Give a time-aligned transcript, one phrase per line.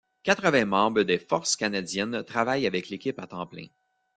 [0.23, 3.67] Quatre-vingts membres des Forces canadiennes travaillent avec l'équipe à temps plein.